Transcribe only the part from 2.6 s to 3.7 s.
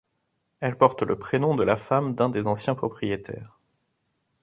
propriétaires.